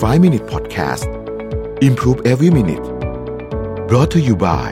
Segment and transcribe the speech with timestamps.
[0.00, 1.04] 5 Minute Podcast
[1.82, 2.82] Improve Every Minute
[3.86, 4.70] brought to you by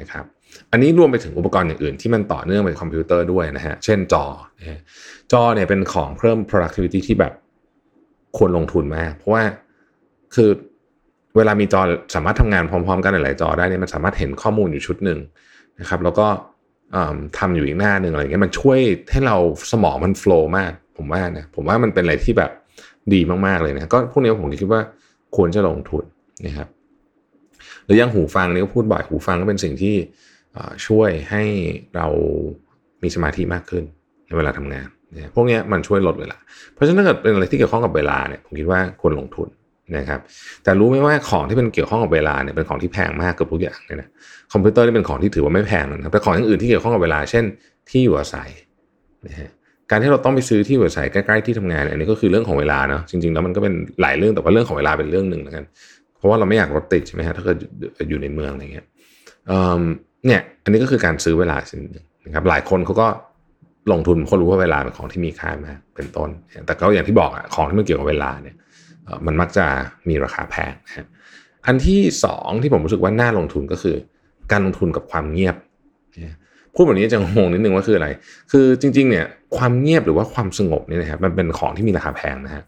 [0.00, 0.24] นะครับ
[0.72, 4.24] อันนี้รวมไปถึงอุปกรณ์อย่างอื่นที่มันต่อเนื่องไปคอมพิวเตอร์ด้วยนะฮะเช่นจอ
[5.32, 7.32] จอเนี่ยเป็นของเพิ่ม productivity ที่แบบ
[8.36, 9.42] ควรลงทุนมาก เพราะว่า
[10.34, 10.50] คือ
[11.36, 11.80] เวลามีจอ
[12.14, 15.18] สามารถทำงานพร้อม ๆ กันหลายๆจอได้เนี่ยมันสามารถเห็นข้อมูลอยู่ชุดหนึ่ง
[15.80, 16.26] นะครับ แล้วก็
[17.38, 18.78] ทำอยู่อีกหน้าหนึ่งอะไรเงี้ยมันช่วย
[19.10, 19.36] ให้เรา
[19.72, 22.50] สมองมันโฟล์มาก ผมว่านะผมว่ามันเป็นอะไรที่แบบ
[23.12, 24.80] ดีมากๆเลยนะก็พวกนี้ผมคิดว่า
[25.36, 26.04] ควรจะลงทุน
[26.46, 26.68] นะครับ
[27.84, 29.94] หรือยังหูฟังนี่ก็พูดบ่อยหูฟังก็เป็นสิ่งที่
[30.86, 31.42] ช่วยให้
[31.96, 32.06] เรา
[33.02, 33.84] มีสมาธิมากขึ้น
[34.26, 36.36] ในเวลาทำงานเนี่ยพวกนี้มันช่วยลดเวลา
[36.74, 39.48] เพราะฉะนั้นถ้าเกิดเป็นอะไรที่เกี่ยวข้องกับเวลาเนี่ยผมคิดว่าควรลงทุน
[39.96, 40.20] นะครับ
[40.64, 44.08] แต่รู้ไหมว่าของที่เป็นเกี่ยวข้องกับเวลาเนี่ยเป็นของที่แพงมากเกือบทุกอย่างเลยนะ
[44.52, 47.44] คอมพิวเตอร์นี่เป็นของที่ถือว่าไม่แพงนะครับแต่ของอย่างอื่นที่เกี่ยวข้องกับเวลา เช่น
[47.90, 48.48] ที่อยู่อาศัย
[49.26, 49.50] นะฮะ
[49.90, 55.64] การที่เราต้องไปซื้อที่อยู่อาศัยใกล้ๆที่ทำงานอันนี้ก็คือเรื่องของเวลาเนาะจริงๆแล้วมันก็เป็นหลายเรื่องแต่ว่าเรื่องของเวลาเป็นเรื่องหนึ่งแล้วกัน
[56.18, 57.56] เพราะว่าเราไม่อยากรถติดใช่ไหมฮะถ้าเกิด
[58.10, 58.86] อยู่ในเมืองอะไรเงี้ย
[60.26, 63.08] เนี่ยอันนี้ก็คือการซื้อเวลาสิ่งหนึ่งนะครับหลายคนเขาก็
[63.92, 66.30] ลงทุนเขารู้ว่าเวลาเป็นของที่มีค่ามากเป็นต้น
[66.66, 68.56] แต่ก็อย่างที่บอกอะของที่มันเกี่ยวกับเวลาเนี่ย
[69.26, 69.66] มันมักจะ
[70.08, 71.06] มีราคาแพงนะ
[71.66, 73.96] อันที่สองที่ผมรู้สึกว่าน่าลงทุนก็คือ
[74.52, 75.56] การลงทุนกับความเงียบ
[76.74, 78.08] พูดแบบนี้จะงงนิดนึงว่าคืออะไร
[78.52, 79.26] คือจริงๆเนี่ย
[79.56, 82.62] ความเงียบหรือว่าความสงบเนี่ยนะครับมันเป็นของที่มีราคาแพงนะฮะ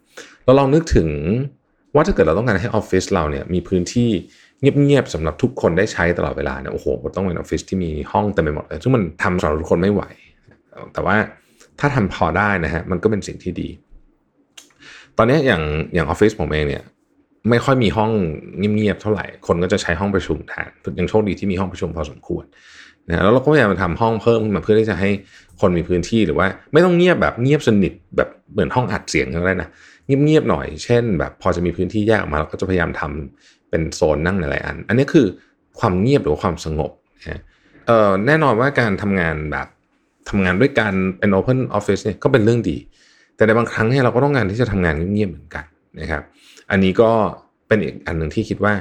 [0.45, 1.09] เราลองนึกถึง
[1.95, 4.11] ว่าถ้าเกิดเราต้องการให้ออฟฟิศเราเนี่ยมีพื้นที่
[4.61, 10.03] เงียบๆสำหรับทุกคนได้ใช้ตลอดเวลาเนี่ยโอ้โหต้องเป็นออฟฟิศที่มีห้องเต็มไปหมดเลยซึ่งมันทำสำหรับทุกคนไม่ไหว
[10.93, 11.17] แต่ว่า
[11.81, 13.69] ถ้าทำพอได้นะฮะมันก็เป็นสิ่งที่ดี
[15.19, 15.63] ตอนนี้อย่าง
[15.95, 16.85] อย่างออฟฟิศผมเองเนี่ย
[17.51, 18.11] ไม่ค่อยมีห้อง
[18.59, 22.45] เงียบๆเท่าไหร่ คนก็จะใช้ห้องประชุมแทนยังโชคดีที่มีห้องประชุมพอสมควร
[23.09, 25.11] นะแล้วเราก็พยายามทำห้องเพิ่มขึ้นมาเพื่อที่จะให้
[25.61, 29.69] คนมีพื้นที่หรือว่า ไม่ต้องเงียบแบบเงียบสนิทแบบเหมือนห้องอัดเสียงก็ได้นะ
[30.07, 35.27] เงียบๆหน่อย เช่น แบบพอจะมีพื้นที่แยกออกมาเราก็จะพยายามทำเป็นโซนนั่งหลายอัน อันนี้คือ
[35.81, 37.41] ความเงียบหรือความสงบนะ
[37.87, 39.67] เอ่อแน่นอนว่าการทำงานแบบ
[40.29, 42.77] ทำงานด้วยการเป็น Open Office เนี่ยก็เป็นเรื่องดี
[43.37, 45.65] แต่ในบางครั้งเนี่ยเราก็ต้องการที่จะทำงานเงียบๆเหมือนกัน
[46.01, 46.23] นะครับ
[46.71, 47.11] อันนี้ก็
[47.69, 48.75] เป็นอีกอันหนึ่งที่คิดว่า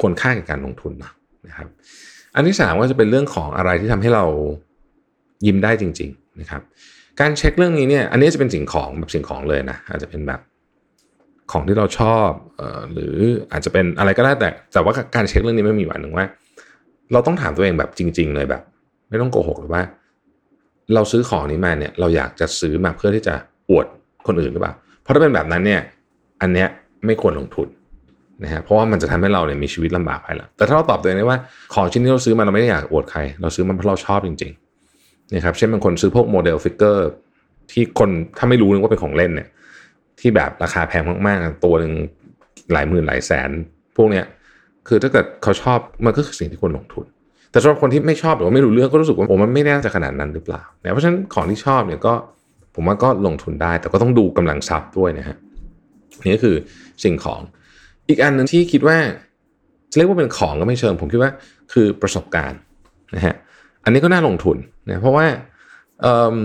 [0.00, 0.92] ควรค่ากับการลงทุน
[1.46, 1.68] นะครับ
[2.34, 4.24] อันที่สามก็จะเป็นเรื่องของอะไรที่ทำให้เรา
[5.46, 6.62] ยิ้มได้จริง ๆนะครับ
[7.20, 10.40] การเช็คเรื่องนี้เนี่ย อันนี้จะเป็นสิ่งของแบบสิ่งของเลยนะอาจจะเป็นแบบ
[11.52, 12.28] ของที่เราชอบ
[12.60, 13.16] ออหรือ
[13.52, 16.26] อาจจะเป็นอะไรก็ได้แต่แต่ว่าการเช็คเรื่องนี้ไม่มีวันหนึ่งว่า
[17.12, 18.62] เราต้องถามตัวเองแบบจริง ๆ เลยแบบ
[19.08, 19.82] ไม่ต้องโกหกหรือว่า
[20.94, 23.34] เราซื้อของนี้มาเนี่ยเราอยากจะซื้อมาเพื่อที่จะ
[23.70, 23.86] อวด
[24.26, 25.80] คนอื่นหรือเปล่า เพราะถ้าเป็นแบบนั้นเนี่ย
[26.40, 26.68] อันเนี้ย
[27.06, 27.68] ไม่ควรลงทุน
[28.44, 31.38] นะฮะเพราะว่ามันจะทำให้เราเนี่ยมีชีวิตลำบากไปแล้วแต่ถ้าเราตอบตัวเองได้ว่า
[31.74, 37.06] ของชิ้นที่เราซื้อมาเราไม่ได้อยากอวดใคร เราซื้อมันเพราะเราชอบจริงๆนะครับเช่นบางคนซื้อพวกโมเดลฟิกเกอร์
[37.70, 39.48] ที่คนถ้าไม่รู้นึกว่าเป็นของเล่นเนี่ย
[40.20, 41.92] ที่แบบราคาแพงมากๆตัวหนึ่ง
[42.72, 43.50] หลายหมื่นหลายแสน
[43.96, 44.24] พวกเนี้ย
[44.88, 47.06] คือถ้าเกิดเขาชอบมันก็คือสิ่งที่ควรลงทุน
[47.56, 52.14] แต่สำหรับคนที่ไม่ชอบหรือว่าไม่รู้เรื่องก็รู้สึกว่าผมมันไม่น่าจะขนาดนั้นหรือเปล่าเนี่ยเพราะฉะนั้นของที่ชอบเนี่ยก็
[52.74, 55.36] ผมว่าก็ลงทุนได้ แต่ก็ต้องดูกำลังทรัพย์ด้วยนะฮะ
[56.24, 56.56] นี่ก็คือ
[57.04, 57.40] สิ่งของ
[58.08, 58.98] อีกอันหนึ่งที่คิดว่า
[59.90, 61.30] จะเรียกว่าเป็นของก็ไม่เชิง ผมคิดว่า
[61.72, 62.60] คือประสบการณ์
[63.14, 63.34] นะฮะ
[63.84, 64.56] อันนี้ก็น่าลงทุน
[64.88, 65.26] นะเพราะว่า
[66.02, 66.36] เออ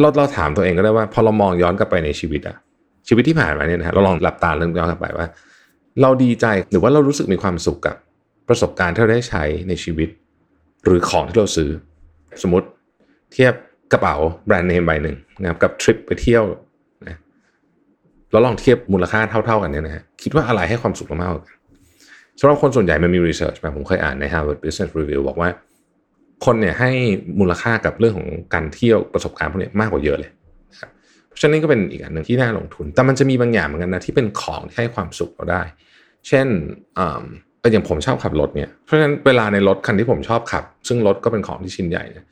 [0.00, 2.56] เราเราถามตัวเองก็ได้ว่า พอเรามองย้อนกลับไปในชีวิตอะ
[3.08, 5.26] ชีวิตที่ผ่านมาเนี่ยนะฮะเราลองหลับตาเรื่องย้อนกลับไปว่า
[6.02, 7.96] เราดีใจหรือว่าเรารู้สึกมีความสุขกับ
[8.48, 10.08] ประสบการณ์ที่เราได้ใช้ในชีวิต
[10.84, 11.70] หรือของที่เราซื้อ
[12.42, 12.66] สมมติ
[13.32, 13.54] เทียบ
[13.92, 14.16] กระเป๋า
[14.46, 16.44] แบรนด์เนมใบหนึ่งนะครับกับทริปไปเที่ยว
[17.06, 17.18] นะ
[18.30, 21.56] เราลองเทียบมูลค่าเท่า ๆกันเนี่ยนะฮะคิดว่าอะไรให้ความสุขเรามากกว่ากัน
[22.40, 25.50] สำหรับคนส่วนใหญ่มันมีรีเสิร์ชมาผมเคยอ่านใน Harvard Business Review บอกว่า
[26.44, 26.90] คนเนี่ยให้
[27.40, 30.30] มูลค่ากับเรื่องของการเที่ยวประสบการณ์พวกนี้มากกว่าเยอะเลย
[30.80, 30.90] ครับ
[31.28, 35.62] เพราะฉะนั้นก็เป็นอีกอันหนึ่งที่น่าลงทุน แต่มันจะมีบางอย่างเหมือนกันนะที่เป็นของที่ให้ความสุขเราได้
[36.28, 36.46] เช่น
[37.72, 42.24] อย่างผมชอบขับรถเนี่ยเพราะฉะนั้นเวลาในรถคันที่ผมชอบขับ ซึ่งรถก็เป็นของที่ชิ้นใหญ่เนี่ย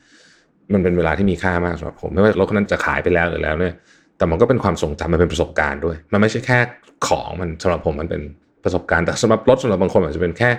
[0.73, 3.73] มันเป็นเวลาที่มีค่ามากสำหรับผมไม่ว่ารถคันนั้นจะขายไปแล้วหรือแล้วเนี่ย
[4.17, 6.59] แต่มันก็เป็นความทรงจำมันเป็นประสบการณ์ด้วย มันไม่ใช่แค่
[7.07, 8.21] ของมันสำหรับผมมันเป็น
[8.63, 10.49] ประสบการณ์แต่สำหรับรถสำหรับบางคนอาจจะเป็นแค่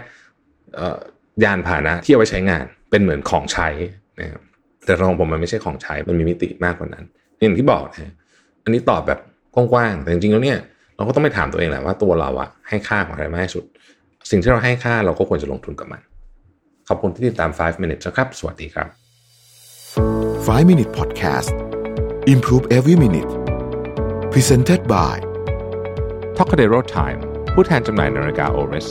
[1.45, 3.69] ยานพาหนะที่เอาไว้ใช้งานเป็นเหมือนของใช้
[4.21, 4.43] นะครับ
[4.85, 7.05] แต่ของผมมันไม่ใช่ของใช้มันมีมิติมากกว่านั้น
[7.41, 8.13] อย่างที่บอกนะ
[8.65, 9.21] อันนี้ตอบแบบ
[9.55, 10.59] กว้างๆแต่จริงๆแล้วเนี่ย
[10.97, 13.65] เราก็ต้องไปถามตัวเองแหละว่าตัวเราอะให้ค่าของอะไรมากที่สุด
[14.31, 16.01] สิ่งที่เราให้ค่าเราก็ควรจะลงทุนกับมัน
[16.89, 18.89] ขอบคุณที่ติดตาม 5 minutes นะครับ สวัสดีครับ
[20.49, 21.51] 5 minute podcast
[22.35, 23.31] improve every minute
[24.33, 25.17] presented by
[26.37, 27.21] t o k a d e r o Time
[27.55, 28.89] ผู้แทนจำหน่ายนาฬิกา Oris